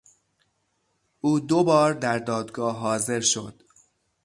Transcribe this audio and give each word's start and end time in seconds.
او 1.21 1.39
دوبار 1.39 1.93
در 1.93 2.17
دادگاه 2.19 2.77
حاضر 2.79 3.19
شد. 3.19 3.63